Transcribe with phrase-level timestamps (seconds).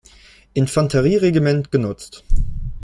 [0.55, 2.23] Infanterieregiment genutzt.